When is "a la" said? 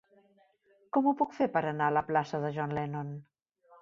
1.93-2.05